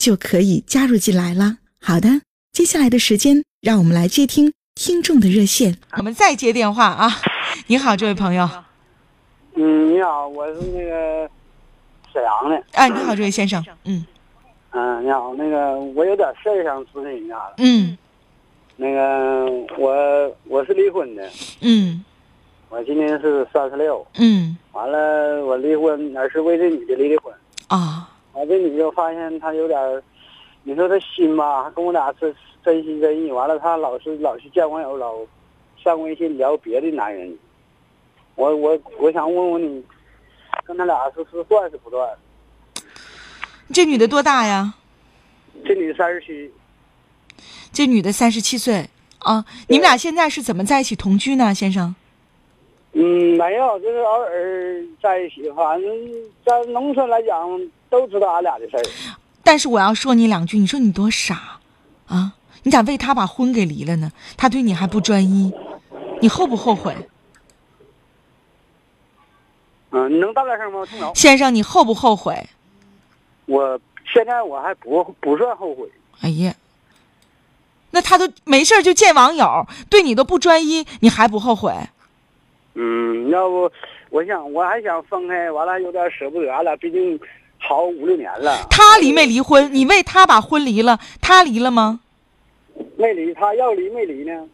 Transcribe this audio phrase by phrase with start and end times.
[0.00, 1.58] 就可以加入进来了。
[1.78, 2.08] 好的，
[2.52, 5.76] 接下来的时间，让我们来接听听众的热线。
[5.98, 7.10] 我们再接电话啊！
[7.66, 8.48] 你好，这位朋友。
[9.56, 11.28] 嗯，你好，我是那个
[12.10, 12.64] 沈阳的。
[12.72, 13.62] 哎，你好，这位先生。
[13.84, 14.06] 嗯。
[14.70, 17.56] 嗯，你好，那个我有点事儿想咨询一下子。
[17.58, 17.98] 嗯。
[18.76, 19.44] 那个
[19.76, 21.28] 我我是离婚的，
[21.60, 22.02] 嗯，
[22.70, 27.30] 我今年是三十六，嗯，完了我离婚，而是为这女的离的婚，
[27.66, 27.99] 啊，
[28.40, 30.02] 完这女的发现她有点，
[30.62, 35.14] 你说她心吧，还跟我俩是真心真意，完了她老是老去见网友，老
[35.76, 37.36] 上微信聊别的男人，
[38.36, 39.84] 我我我想问问你，
[40.64, 42.08] 跟他俩是是断是不断？
[43.74, 44.72] 这女的多大呀？
[45.66, 46.50] 这女的三十七。
[47.72, 51.94] 这女的三十七岁啊，你们俩现在是怎么在一起同居呢，先生？
[52.92, 55.48] 嗯，没有，就是偶尔在一起。
[55.52, 55.88] 反正
[56.44, 57.48] 在农村来讲，
[57.90, 58.82] 都知道俺俩的事儿。
[59.42, 61.58] 但是我要说你两句，你说你多傻
[62.06, 62.34] 啊！
[62.62, 64.12] 你咋为他把婚给离了呢？
[64.36, 65.52] 他对你还不专一，
[66.20, 66.94] 你后不后悔？
[69.90, 70.86] 嗯，你能大点声吗？
[70.86, 71.12] 听着。
[71.14, 72.48] 先生，你后不后悔？
[73.46, 73.80] 我
[74.12, 75.90] 现在我还不不算后悔。
[76.20, 76.54] 哎呀。
[77.92, 81.74] 那他都没事就见网友，对你都不专一，你还不后悔？
[82.74, 83.72] 嗯，要不
[84.10, 87.18] 我想我还想分开，完了有点舍不得，俺俩毕竟
[87.60, 88.66] 好五六年了。
[88.68, 89.72] 他离没离婚？
[89.72, 92.00] 你为他把婚离了，他离了吗？
[92.96, 94.48] 没离，他要离没离呢？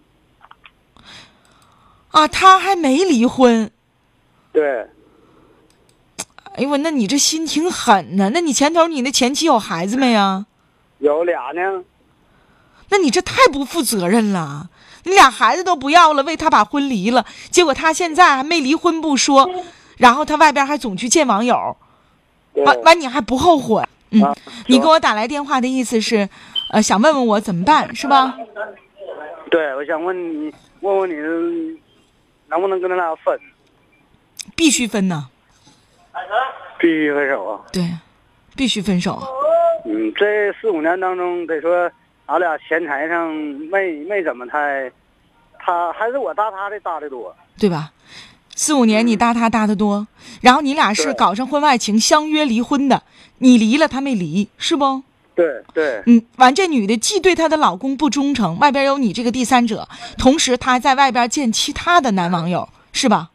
[2.11, 3.71] 啊，他还没离婚。
[4.53, 4.87] 对。
[6.57, 8.31] 哎呦我，那你这心挺狠呢。
[8.35, 10.47] 那你前头你那前妻有孩子没呀？
[10.99, 11.85] 有俩呢。
[12.89, 14.71] 那你这太不负责任了！
[15.05, 19.49] 你俩孩子都不要了，为他把婚离了，结果他现在还没离婚不说，
[19.99, 21.77] 然后他外边还总去见网友，
[22.65, 23.83] 完完你还不后悔？
[24.11, 24.35] 嗯，
[24.69, 26.29] 你给我打来电话的意思是，
[26.71, 28.39] 呃，想问问我怎么办是吧？
[29.51, 31.81] 对，我想问你，问问你，
[32.49, 33.39] 能不能跟他俩分？
[34.55, 35.29] 必须分呢。
[36.79, 37.61] 必须分手啊！
[37.73, 37.83] 对，
[38.55, 39.21] 必须分手。
[39.85, 41.91] 嗯，这四五年当中得说。
[42.27, 43.33] 俺俩钱财上
[43.71, 44.91] 没没怎么太，
[45.61, 47.93] 他还是我搭他的搭的多，对吧？
[48.57, 50.09] 四五年你搭他搭的多，
[50.41, 53.03] 然后你俩是搞上婚外情，相约离婚的，
[53.39, 55.03] 你离了他没离，是不？
[55.35, 56.03] 对对。
[56.07, 59.87] 嗯，完这女的既对她的老公不忠诚，外边有你这个第三者，
[60.17, 63.29] 同时她还在外边见其他的男网友，是吧？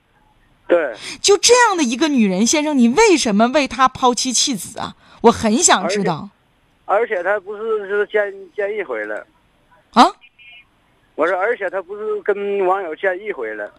[0.67, 0.95] 对。
[1.21, 4.95] 就这样的一个女人，先生，你为什么为她抛妻弃子啊？
[5.21, 6.29] 我很想知道。
[6.85, 9.23] 而且她不是是见见一回了，
[9.93, 10.07] 啊？
[11.13, 13.71] 我说，而且她不是跟网友见一回了，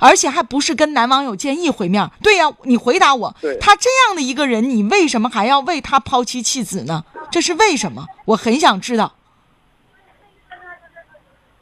[0.00, 2.10] 而且还不是跟男网友见一回面。
[2.22, 7.04] 对呀，你回答我，他这样的一个人，你为什么还要为他抛妻弃子呢？
[7.30, 8.06] 这是为什么？
[8.24, 9.12] 我很想知道。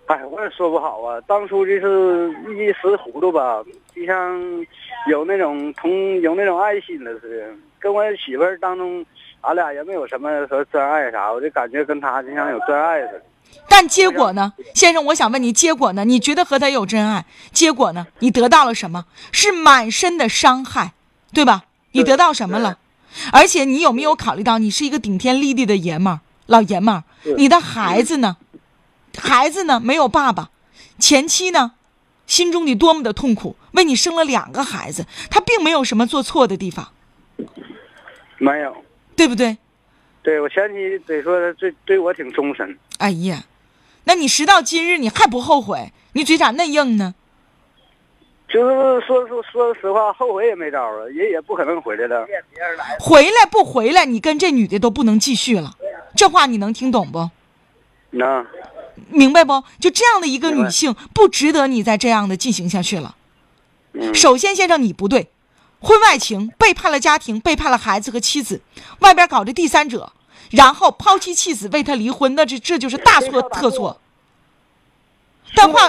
[0.06, 1.20] 哎，我也说不好啊。
[1.26, 3.62] 当初就是一时糊涂吧，
[3.94, 4.40] 就像
[5.08, 9.04] 有那种同有那种爱心了似的，跟我媳妇儿当中。
[9.42, 13.22] 俺俩也没有什么说真爱啥，我就感觉跟他就像有真爱似的。
[13.68, 16.04] 但结果呢，先生，我想问你，结果呢？
[16.04, 17.26] 你觉得和他有真爱？
[17.52, 18.06] 结果呢？
[18.20, 19.04] 你得到了什么？
[19.30, 20.94] 是满身的伤害，
[21.32, 21.64] 对吧？
[21.92, 22.78] 你得到什么了？
[23.32, 27.04] 而且你有没有考虑到，你是一个顶天立地的爷们儿，老爷们儿？
[27.36, 28.36] 你的孩子呢？
[29.16, 29.78] 孩子呢？
[29.80, 30.50] 没有爸爸，
[30.98, 31.72] 前妻呢？
[32.26, 36.92] 心中你多么的痛苦，为你生了两个孩子，他并没有什么做错的地方。
[38.38, 38.76] 没有。
[39.16, 39.58] 对不对？
[40.28, 42.76] 对我前妻得说对对我挺忠诚。
[42.98, 43.44] 哎呀，
[44.04, 45.90] 那你时到今日你还不后悔？
[46.12, 47.14] 你嘴咋嫩硬呢？
[48.46, 52.26] 就是说说说实话，后悔也没招啊，人也不可能回来了。
[53.00, 55.74] 回来不回来，你跟这女的都不能继续了，
[56.14, 57.30] 这话你能听懂不？
[58.10, 58.46] 能，
[59.08, 59.64] 明白不？
[59.80, 63.16] 就这样的一个女性，不值得你再这样的进行下去了。
[63.94, 65.30] 嗯，首先，先生你不对，
[65.80, 68.60] 婚外情背叛了家庭，背叛了孩子和妻子，
[68.98, 70.12] 外边搞着第三者，
[70.50, 74.00] 然后抛妻弃子为他离婚，那这这就是大错特错。
[75.54, 75.88] 但话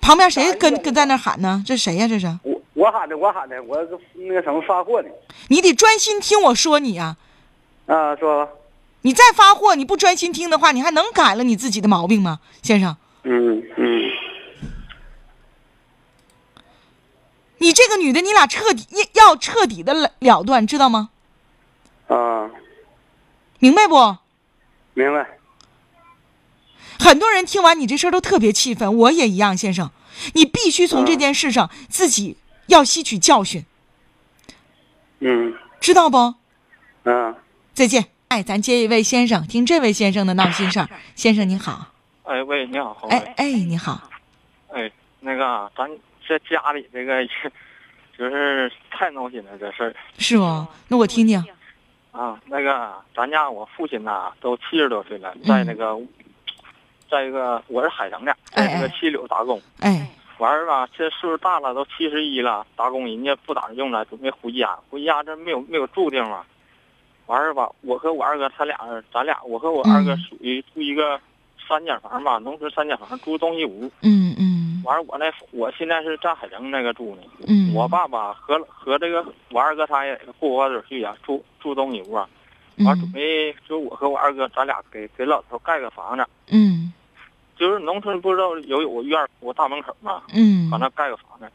[0.00, 1.62] 旁边谁跟跟在那喊呢？
[1.64, 3.76] 这谁呀、这是我我喊的，我喊的，我
[4.14, 5.08] 那个什么发货呢？
[5.48, 7.16] 你得专心听我说你啊！
[7.86, 8.52] 啊，说吧，
[9.02, 12.96] 你再发货，你不专心听的话，你还能改了你自己的毛病吗，先生？
[13.22, 14.10] 嗯嗯，
[17.58, 18.84] 你这个女的，你俩彻底
[19.14, 21.10] 要要彻底的了了断，知道吗？
[23.62, 23.94] 啊，明白不？
[24.94, 25.38] 明白，
[26.98, 29.90] 很多人听完你这事儿都特别气愤，我也一样，先生。
[30.34, 32.36] 你必须从这件事上自己
[32.66, 33.64] 要吸取教训，
[35.20, 36.34] 嗯知道不？
[37.04, 37.34] 嗯，
[37.72, 38.06] 再见。
[38.28, 40.88] 哎，咱接一位先生，听这位先生的闹心事儿。
[41.14, 41.86] 先生您好，
[42.24, 43.06] 哎喂，你好。
[43.10, 44.10] 哎哎，你好，
[44.68, 45.88] 哎，那个啊咱
[46.26, 47.24] 这家里这个
[48.18, 50.66] 就是太闹心了，这事儿是不？
[50.88, 51.42] 那我听听。
[52.12, 52.40] 啊。
[52.46, 55.98] 那个咱家我父亲呐都七十多岁了，在那个，
[57.10, 59.60] 在一个我是海城的，在那个七柳打工。
[59.80, 64.78] 哎，完儿吧，这岁数大了，都七十一了，打工人家不咋用了，准备回家。
[64.88, 66.44] 回家这没有没有住地方，
[67.26, 68.78] 完儿吧，我和我二哥他俩，
[69.12, 71.20] 咱俩我和我二哥嗯属于住一个
[71.68, 73.90] 三间房吧，农村三间房，住东西屋。
[74.02, 74.51] 嗯嗯
[74.84, 77.22] 完儿我那我现在是在海城那个住呢。
[77.46, 82.28] 嗯，我爸爸和和这个我二哥他也过不下去呀，住住东西屋啊。
[82.78, 86.92] 完儿准嗯备就我和我二哥咱俩给给老头盖个房子，嗯
[87.54, 91.46] 就是农村不知道有有个院儿有大门口嘛，嗯往那盖个房子。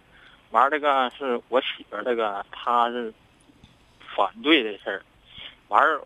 [0.52, 3.14] 完儿这个是我媳妇儿这个她是
[4.16, 5.02] 反对这事儿，
[5.68, 6.00] 完儿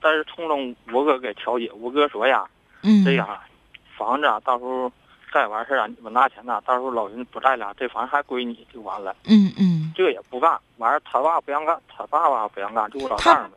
[0.00, 2.44] 但是冲着我哥给调解，我哥说呀，
[2.82, 3.28] 嗯，这样
[3.96, 4.90] 房子啊到时候
[5.34, 9.16] 盖完事儿啊，你们拿钱呐，到时候老人不在了，这房还归你就完了。
[9.24, 13.56] 嗯嗯，这也不干，完了他爸不让干，他爸爸不让干，就我老丈人呗。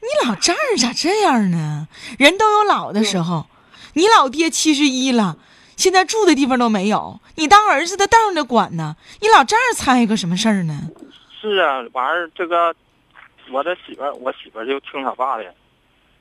[0.00, 1.88] 你老丈人咋这样呢？
[2.20, 3.46] 人都有老的时候，
[3.94, 5.36] 你老爹七十一了，
[5.74, 10.82] 现在住的地方都没有，你当儿子的当着管呢，你老丈人参与个什么事儿呢？
[11.40, 12.72] 是啊，完儿这个
[13.50, 15.52] 我的媳妇儿，我媳妇儿就听他爸的，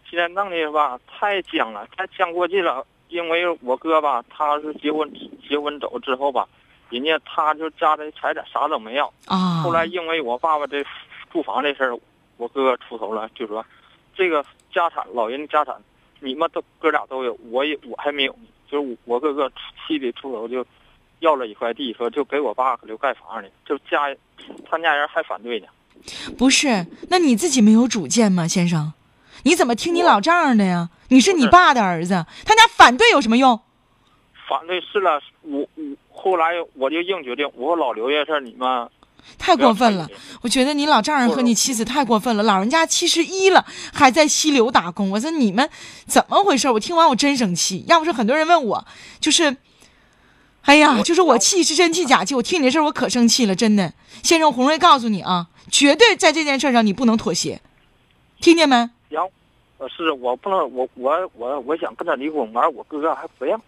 [0.09, 2.83] 现在弄的吧太僵了，太僵过劲了。
[3.09, 5.09] 因为我哥吧，他是结婚
[5.47, 6.47] 结婚走之后吧，
[6.89, 9.11] 人家他就家的财产啥都没要。
[9.25, 10.83] 啊，后来因为我爸爸这
[11.31, 11.97] 住房这事儿，
[12.37, 13.65] 我哥哥出头了，就说
[14.15, 14.43] 这个
[14.73, 15.75] 家产老人家产
[16.19, 18.47] 你们都哥俩都有，我也我还没有呢。
[18.69, 19.49] 就是我哥哥
[19.87, 20.65] 气的出头就
[21.19, 24.13] 要了一块地，说就给我爸留盖房呢，就家
[24.69, 25.67] 他家人还反对呢。
[26.37, 28.93] 不是，那你自己没有主见吗，先生？
[29.43, 30.89] 你怎么听你老丈人的呀？
[31.09, 33.59] 你是你爸的儿子，他家反对有什么用？
[34.49, 38.89] 反对是了，我我后来我就硬决定，我说老刘这事儿你们
[39.37, 40.07] 太过分了！
[40.41, 45.11] 我觉得你老丈人和你妻子太过分了，老人家七十一了，还在溪流打工。
[45.11, 45.69] 我说你们
[46.05, 46.69] 怎么回事？
[46.69, 47.83] 我听完我真生气。
[47.87, 48.85] 要不是很多人问我，
[49.19, 49.57] 就是，
[50.61, 52.35] 哎呀，就是我气是真气假气。
[52.35, 53.93] 我听你这事儿我可生气了，真的。
[54.23, 57.61] 先生，红瑞告诉你啊，绝对在这件事上你不能妥协，
[58.39, 58.89] 听见没？
[59.09, 59.31] 然后
[59.77, 63.61] 呃是我不能我我我我想跟他离婚，完我哥哥还不让。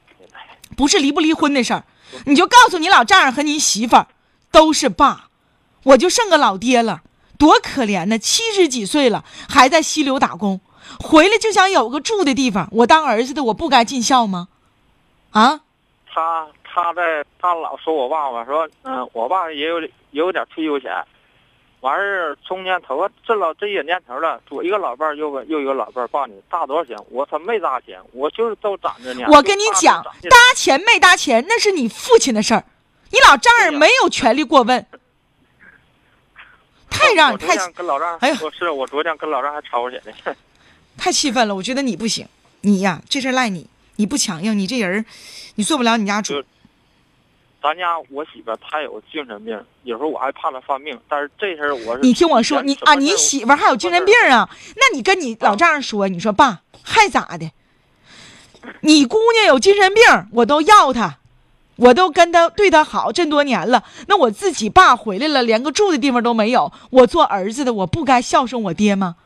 [0.77, 1.83] 不是离不离婚的事儿，
[2.25, 4.07] 你就告诉你老丈人和你媳妇儿
[4.51, 5.29] 都是爸，
[5.83, 7.01] 我就剩个老爹了，
[7.37, 8.17] 多可怜呢！
[8.17, 10.61] 七十几岁了，还在溪流打工，
[10.99, 12.69] 回来就想有个住的地方。
[12.71, 14.47] 我当儿子的，我不该尽孝吗？
[15.31, 15.59] 啊，
[16.05, 20.91] 他他在他老说我爸爸说，嗯，我爸也有也有点退休钱，
[21.81, 26.97] 完事儿中间头发这老这些年头了，左一个老伴儿，右个又一个老伴儿，爸你搭多少钱？
[27.09, 29.25] 我他没搭钱，我就是都攒着呢。
[29.29, 32.65] 我跟你讲，搭钱没搭钱那是你父亲的事儿，
[33.11, 34.85] 你老丈人没有权利过问。
[36.89, 40.35] 太让太天跟老丈，哎呀我是我昨天跟老丈还吵起来了。
[40.97, 41.55] 太气愤了！
[41.55, 42.27] 我觉得你不行，
[42.61, 45.05] 你呀，这事赖你，你不强硬，你这人儿，
[45.55, 46.47] 你做不了你家主就。
[47.61, 54.49] 咱家我媳妇她有精神病，有时候我还怕她犯病，但是这事儿我是你听我说，你啊，你媳妇还有精神病啊？
[54.77, 57.51] 那你跟你老丈人说，你说爸还咋的？
[58.81, 61.17] 你姑娘有精神病，我都要她，
[61.75, 63.83] 我都跟她对她好这么多年了。
[64.07, 69.17] 那我自己爸回来了，连个住的地方都没有，我做儿子的，我不该孝顺我爹吗？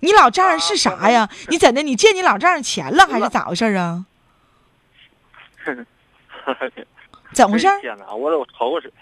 [0.00, 1.28] 你老丈人是啥呀？
[1.48, 1.82] 你怎的？
[1.82, 4.04] 你借你老丈人钱了还是咋回事啊？
[7.32, 7.80] 怎么回事儿？
[7.80, 8.94] 天哪，我都愁死了。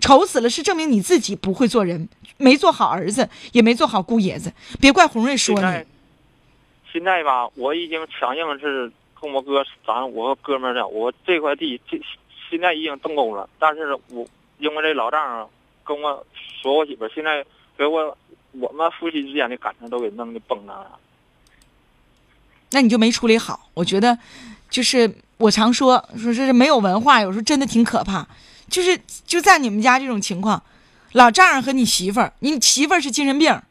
[0.00, 4.52] 愁死了，是证明你自己不会做人，没做好儿子，也没做好姑爷子。
[4.80, 5.84] 别怪红瑞说你，
[6.92, 12.00] 现在吧，我已经强硬是跟我哥，咱我哥们儿的，我这块地这
[12.48, 14.26] 现在已经动工了，但是我
[14.58, 15.46] 因为这老丈人
[15.84, 16.24] 跟我
[16.62, 17.44] 说我媳妇儿现在
[17.76, 18.16] 给我
[18.52, 20.98] 我们夫妻之间的感情都给弄的崩了。
[22.70, 23.68] 那你就没处理好。
[23.74, 24.18] 我觉得，
[24.70, 28.26] 就是我常说说这是没有文化，有时候真的挺可怕。
[28.68, 30.62] 就是就在你们家这种情况，
[31.12, 33.62] 老丈人和你媳妇儿，你媳妇儿是精神病，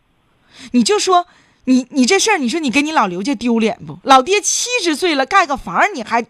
[0.72, 1.28] 你就说
[1.66, 4.00] 你你这事儿，你说你给你老刘家丢脸不？
[4.02, 6.26] 老爹七十岁了，盖个房你还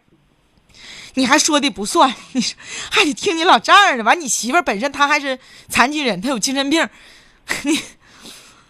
[1.13, 2.57] 你还说的不算，你 说
[2.91, 4.03] 还得听你老丈人的。
[4.03, 6.85] 完，你媳妇儿本身她还是残疾人，她有精神病，
[7.63, 7.79] 你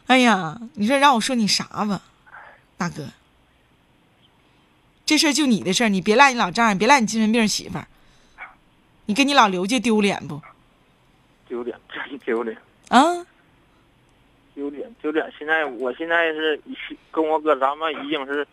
[0.05, 2.03] 哎呀，你说让我说你啥吧，
[2.77, 3.09] 大哥。
[5.07, 7.87] 这事儿就你的事儿，你别赖你老丈人，别赖你精神病媳妇儿。
[9.05, 10.41] 你跟你老刘家丢脸不？
[11.47, 12.57] 丢脸，真 丢脸，
[12.89, 13.25] 啊，
[14.53, 15.33] 丢脸，丢脸！
[15.39, 16.61] 现在我现在是
[17.09, 18.45] 跟我哥，咱们已经是，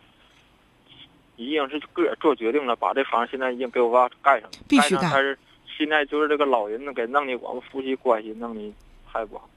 [1.35, 5.37] 已经是个人做决定了，把这房现在已经给我爸盖上了，必须盖但是
[5.77, 8.73] 现在就是这个老人呢，给弄的我们夫妻关系弄的
[9.11, 9.49] 太不好。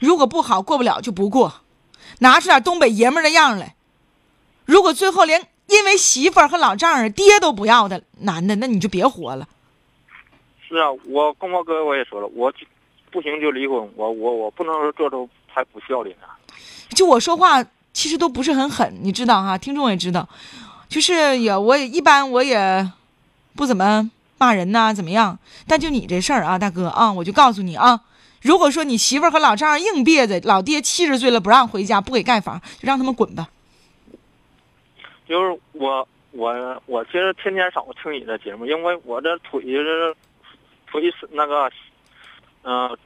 [0.00, 1.60] 如果不好过不了就不过，
[2.18, 3.76] 拿出点东北爷们儿的样来。
[4.64, 9.46] 如果最后连因为媳妇儿和老丈人爹都不要的男的，那你就别活了。
[10.68, 12.52] 是啊，我跟我哥我也说了，我
[13.10, 16.26] 不行就离婚，我我我不能说做出太不孝的呢。
[16.90, 20.28] 就我说话其实都不是很狠，你知道哈，听众也知道，
[20.88, 22.90] 就是也我也一般我也
[23.54, 25.38] 不怎么骂人呐、怎么样？
[25.66, 28.00] 但就你这事儿啊，大哥啊，我就告诉你啊，
[28.42, 33.48] 如果说你媳妇儿和老丈人硬憋着，老爹七十岁了不让回家，不给盖房，就让他们滚吧。
[35.28, 40.14] 就是我我我其实天天少听你的节目，因为我这腿是
[40.86, 41.70] 腿是那个
[42.62, 42.98] 嗯、呃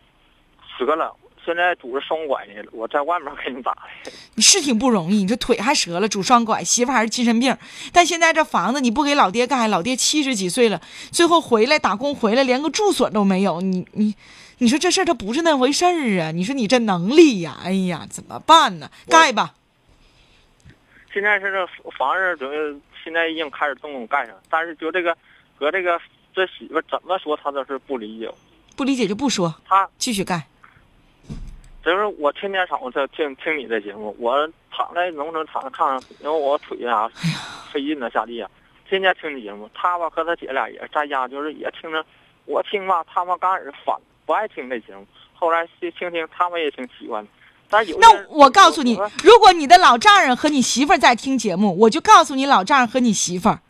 [0.79, 3.73] 折了，现在拄着双拐呢，我在外面给你打
[4.05, 4.11] 的。
[4.37, 7.55] 你是挺不容易，你这腿还折了，拄双拐，媳妇儿还是精神病，
[7.93, 10.81] 但现在这房子你不给老爹盖，老爹七十几岁了，
[11.13, 14.15] 最后回来打工回来连个住所都没有，你你
[14.59, 16.31] 你说这事儿他不是那回事儿啊？
[16.31, 18.91] 你说你这能力呀，哎呀，怎么办呢？
[19.07, 19.53] 盖吧，
[21.13, 25.17] 现在是这房子准备现在已经开始动工盖上，但是就这个
[25.59, 26.01] 和这个
[26.35, 28.31] 这媳妇怎么说他都是不理解，
[28.77, 30.47] 不理解就不说，他继续盖。
[31.83, 37.11] 就是我天天早上在听听你的节目，我躺在农村躺着炕上，因为我腿啊
[37.73, 38.51] 费劲呢下地啊，
[38.89, 39.69] 天天听你节目。
[39.75, 42.05] 他吧和他姐俩也在家，就是也听着，
[42.45, 47.25] 我听吧，他们刚开始反不爱听这节目，后来听听听，他们也挺喜欢。
[47.25, 47.31] 的
[47.99, 53.61] 那我告诉你，如果你的老丈人和你媳妇儿在听节目，我就告诉你，老丈人和你媳妇儿，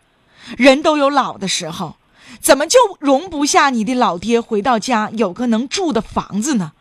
[0.57, 1.97] 人都有老的时候，
[2.41, 6.73] 怎么就容不下你的老爹回到家有个能住的房子呢？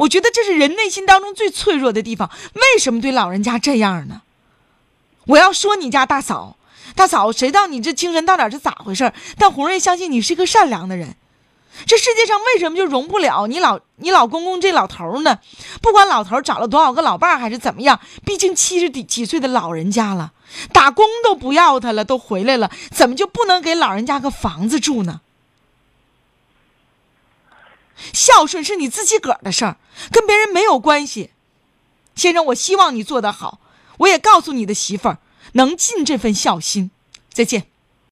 [0.00, 2.30] 我觉得这是人内心当中最脆弱的地方。
[2.54, 4.22] 为什么对老人家这样呢？
[5.26, 6.56] 我要说你家大嫂，
[6.94, 9.12] 大嫂，谁知道你这精神到底是咋回事？
[9.36, 11.16] 但红瑞相信你是一个善良的人。
[11.86, 15.38] 这世界上为什么就容不了你老你老公公这老头呢？
[15.80, 20.32] 不管老头找了多少个老伴儿还是怎么样，毕竟七十几几岁的老人家了，
[20.72, 25.20] 打工都不要他了，都回来了，怎么就不能给老人家个房子住呢？
[28.12, 29.76] 孝顺是你自己个儿的事儿，
[30.12, 31.30] 跟别人没有关系。
[32.14, 33.60] 先生，我希望你做得好，
[33.98, 35.18] 我也告诉你的媳妇儿，
[35.52, 36.90] 能尽这份孝心。
[37.32, 37.66] 再见。